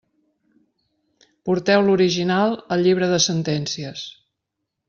Porteu 1.49 1.85
l'original 1.89 2.57
al 2.77 2.83
llibre 2.87 3.13
de 3.15 3.23
sentències. 3.29 4.07